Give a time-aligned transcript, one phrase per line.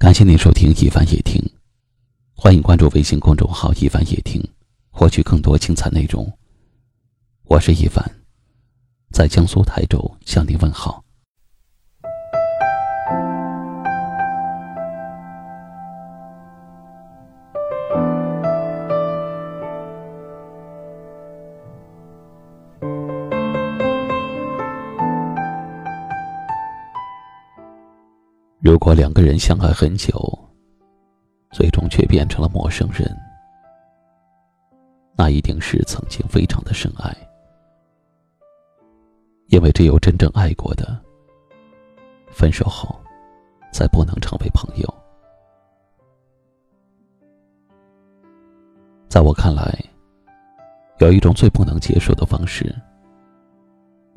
[0.00, 1.38] 感谢您收听一凡夜听，
[2.34, 4.42] 欢迎关注微信公众号一凡夜听，
[4.88, 6.26] 获取更多精彩内容。
[7.44, 8.02] 我是一凡，
[9.12, 11.04] 在江苏台州向您问好。
[28.62, 30.38] 如果两个人相爱很久，
[31.50, 33.10] 最终却变成了陌生人，
[35.16, 37.16] 那一定是曾经非常的深爱。
[39.46, 41.00] 因为只有真正爱过的，
[42.30, 42.94] 分手后，
[43.72, 44.94] 才不能成为朋友。
[49.08, 49.74] 在我看来，
[50.98, 52.76] 有一种最不能接受的方式，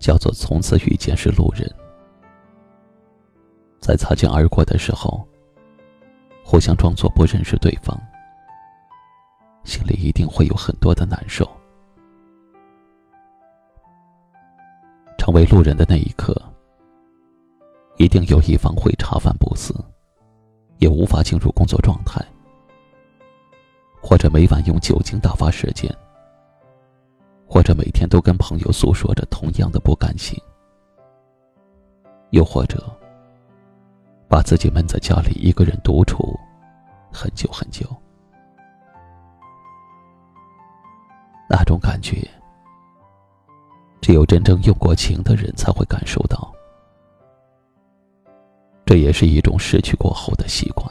[0.00, 1.72] 叫做从此遇见是路人。
[3.82, 5.26] 在擦肩而过的时候，
[6.44, 8.00] 互相装作不认识对方，
[9.64, 11.44] 心里一定会有很多的难受。
[15.18, 16.32] 成为路人的那一刻，
[17.96, 19.74] 一定有一方会茶饭不思，
[20.78, 22.24] 也无法进入工作状态，
[24.00, 25.92] 或者每晚用酒精打发时间，
[27.48, 30.40] 或者每天都跟朋友诉说着同样的不甘心，
[32.30, 32.80] 又或者。
[34.32, 36.34] 把自己闷在家里一个人独处，
[37.12, 37.86] 很久很久。
[41.50, 42.26] 那种感觉，
[44.00, 46.50] 只有真正用过情的人才会感受到。
[48.86, 50.90] 这也是一种失去过后的习惯。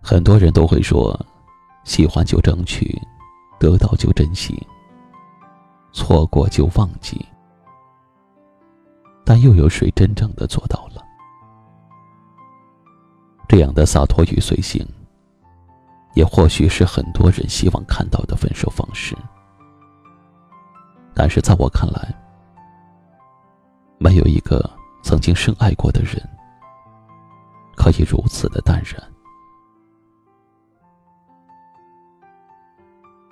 [0.00, 1.14] 很多人都会说，
[1.84, 2.98] 喜欢就争取，
[3.58, 4.66] 得到就珍惜，
[5.92, 7.22] 错过就忘记。
[9.30, 11.00] 但又有谁真正的做到了？
[13.46, 14.84] 这样的洒脱与随性，
[16.14, 19.16] 也或许是很多人希望看到的分手方式。
[21.14, 22.12] 但是在我看来，
[24.00, 24.68] 没有一个
[25.04, 26.20] 曾经深爱过的人，
[27.76, 29.00] 可以如此的淡然。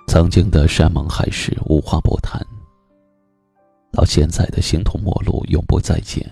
[0.07, 2.41] 曾经的山盟海誓，无话不谈。
[3.99, 6.25] 到现在的形同陌路，永不再见。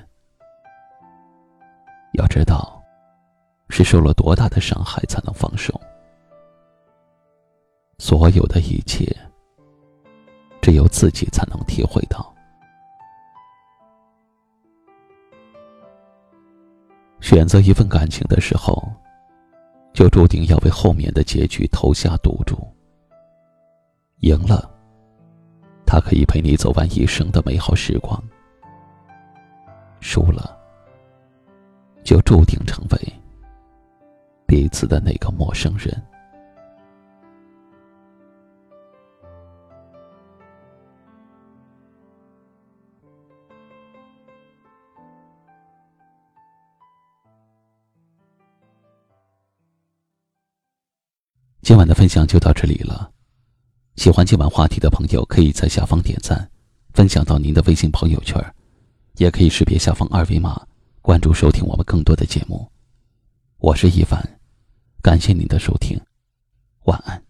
[2.14, 2.82] 要知道，
[3.68, 5.78] 是受了多大的伤害才能放手？
[7.98, 9.06] 所有的一切，
[10.62, 12.34] 只有自己才能体会到。
[17.20, 18.82] 选择一份感情的时候，
[19.94, 22.58] 就注定要为后面的结局投下赌注。
[24.20, 24.77] 赢了。
[25.90, 28.22] 他可以陪你走完一生的美好时光，
[30.02, 30.56] 输了，
[32.04, 33.14] 就注定成为
[34.46, 36.04] 彼此的那个陌生人。
[51.62, 53.12] 今晚的分享就到这里了。
[53.98, 56.48] 喜欢今晚话题的朋友，可以在下方点赞，
[56.94, 58.40] 分享到您的微信朋友圈，
[59.18, 60.62] 也可以识别下方二维码
[61.02, 62.72] 关注收听我们更多的节目。
[63.58, 64.40] 我是一凡，
[65.02, 66.00] 感谢您的收听，
[66.84, 67.27] 晚安。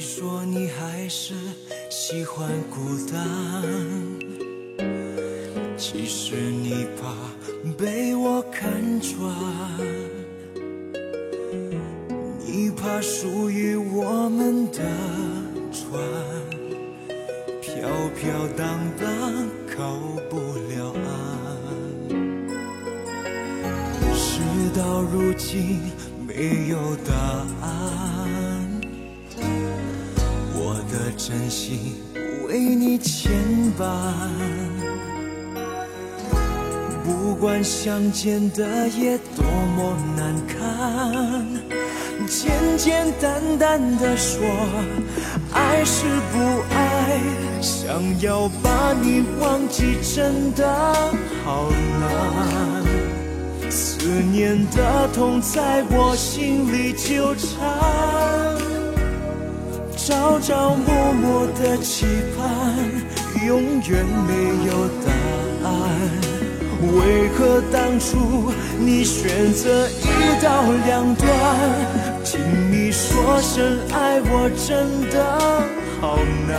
[0.00, 1.34] 你说你还是
[1.90, 3.20] 喜欢孤单，
[5.76, 7.14] 其实你怕
[7.76, 9.30] 被我看穿，
[12.38, 14.78] 你怕属于我们的
[15.70, 16.02] 船
[17.60, 17.86] 飘
[18.18, 19.06] 飘荡荡
[19.76, 19.98] 靠
[20.30, 20.38] 不
[20.70, 22.08] 了岸，
[24.16, 24.40] 事
[24.74, 25.78] 到如今
[26.26, 27.12] 没有答
[27.59, 27.59] 案。
[31.30, 31.94] 真心
[32.48, 33.30] 为你牵
[33.78, 33.86] 绊，
[37.04, 39.44] 不管相见的夜多
[39.76, 41.46] 么难堪，
[42.26, 44.40] 简简单单的说
[45.52, 47.20] 爱是不爱，
[47.60, 50.66] 想要把你忘记真的
[51.44, 58.69] 好难，思念的痛在我心里纠缠。
[60.10, 62.04] 朝朝暮暮的期
[62.36, 62.44] 盼，
[63.46, 65.08] 永远没有答
[65.68, 65.70] 案。
[66.98, 70.02] 为何当初你选择一
[70.42, 71.28] 刀两断？
[72.24, 72.40] 听
[72.72, 75.38] 你说声爱我真的
[76.00, 76.18] 好
[76.48, 76.58] 难。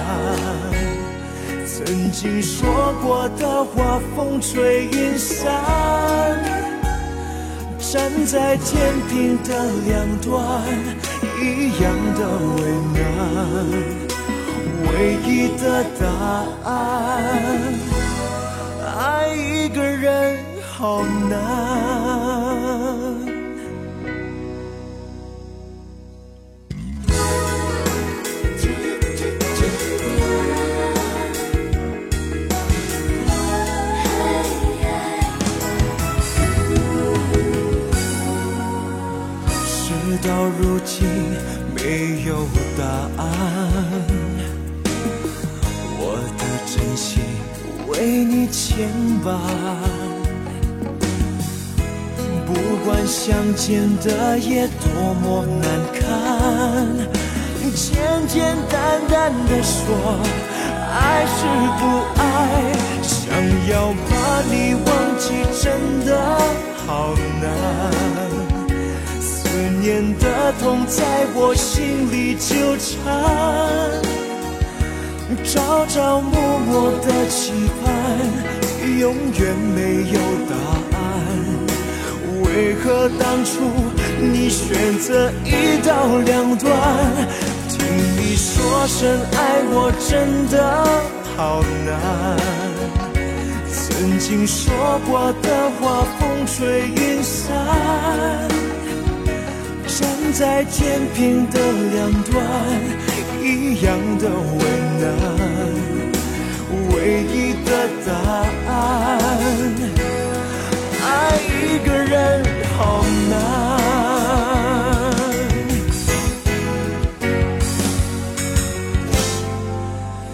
[1.67, 6.00] 曾经说过的话，风吹云散。
[8.25, 9.49] 在天平的
[9.87, 10.31] 两端，
[11.41, 11.43] 一
[11.81, 11.83] 样
[12.15, 12.19] 的
[12.55, 12.59] 为
[12.93, 12.99] 难。
[14.87, 14.93] 唯
[15.25, 15.63] 一的
[15.99, 16.05] 答
[16.69, 16.71] 案。
[18.99, 18.99] 爱
[19.35, 20.37] 一个人
[20.71, 22.10] 好难。
[40.11, 41.07] 事到如今
[41.73, 42.45] 没有
[42.77, 42.83] 答
[43.15, 43.23] 案，
[45.97, 47.23] 我的真心。
[47.87, 48.89] 为你牵
[49.23, 49.29] 绊，
[52.45, 52.51] 不
[52.83, 55.63] 管相见的夜多么难
[55.93, 56.03] 堪，
[57.73, 60.19] 简简单单的说
[60.91, 61.39] 爱是
[61.79, 61.81] 不
[62.19, 62.21] 爱，
[63.01, 63.15] 想
[63.69, 64.11] 要把
[64.51, 64.87] 你忘
[65.17, 65.23] 记
[65.61, 65.63] 真
[66.05, 66.09] 的
[66.85, 67.47] 好难，
[69.51, 71.03] 思念的痛在
[71.35, 72.89] 我心里纠缠。
[75.43, 77.51] 朝朝暮暮的期
[77.83, 77.85] 盼，
[78.97, 80.55] 永远没有答
[80.95, 80.99] 案。
[82.45, 83.51] 为何当初
[84.21, 86.71] 你选择一刀两断？
[87.67, 87.77] 听
[88.15, 90.55] 你说声爱我真的
[91.35, 91.91] 好难。
[93.69, 94.73] 曾经说
[95.05, 97.51] 过的话，风吹云散。
[100.01, 101.59] 站在天平的
[101.93, 102.35] 两端。
[103.43, 104.61] 一样的为
[104.99, 105.03] 难，
[106.91, 106.93] 唯
[107.23, 107.69] 一的
[108.05, 108.09] 答
[108.71, 108.71] 案，
[111.03, 111.05] 爱
[111.39, 112.15] 一个人
[112.77, 112.79] 好
[113.29, 113.31] 难。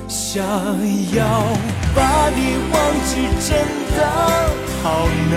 [0.10, 0.44] 想
[1.16, 1.20] 要
[1.96, 2.00] 把
[2.36, 2.40] 你
[2.72, 2.76] 忘
[3.06, 3.12] 记
[3.48, 3.50] 真
[3.96, 4.00] 的
[4.84, 4.86] 好
[5.32, 5.36] 难，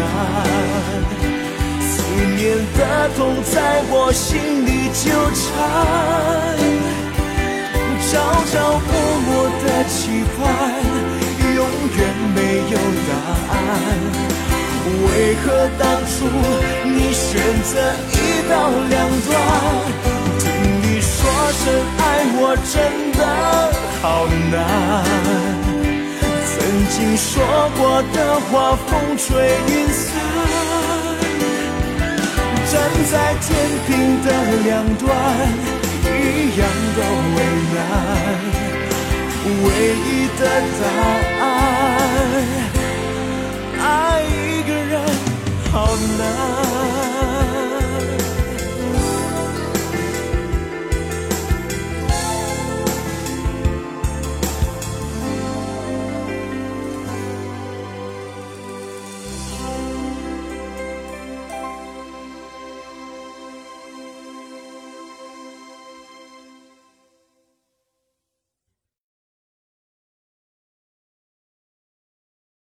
[2.10, 3.54] 思念的痛在
[3.88, 5.02] 我心里纠
[5.36, 5.38] 缠。
[8.10, 8.12] 朝
[8.50, 8.90] 朝暮
[9.26, 9.30] 暮
[9.62, 9.94] 的期
[10.34, 10.40] 盼，
[11.54, 11.58] 永
[11.96, 11.98] 远
[12.34, 12.38] 没
[12.72, 12.74] 有
[13.06, 13.10] 答
[13.52, 13.54] 案。
[15.06, 15.06] 为
[15.44, 15.46] 何
[15.78, 16.10] 当初
[16.84, 17.28] 你选
[17.62, 17.72] 择
[18.10, 18.14] 一
[18.50, 18.52] 刀
[18.88, 18.92] 两
[19.26, 19.30] 断？
[20.40, 20.42] 听
[20.82, 21.14] 你说
[21.52, 21.62] 声
[21.98, 22.02] 爱
[22.34, 22.42] 我
[22.72, 22.74] 真
[23.12, 23.20] 的
[24.02, 24.52] 好难。
[26.50, 26.50] 曾
[26.90, 27.30] 经说
[27.78, 28.16] 过的
[28.50, 29.28] 话，风吹
[29.68, 30.69] 云散。
[32.70, 32.78] 站
[33.10, 33.48] 在天
[33.86, 33.88] 平
[34.22, 34.26] 的
[34.64, 35.04] 两端。
[36.02, 36.62] 一样
[36.96, 36.98] 的
[37.34, 37.38] 为
[37.74, 37.76] 难，
[39.64, 39.66] 唯
[40.06, 40.08] 一
[40.38, 40.40] 的
[40.78, 41.04] 答案，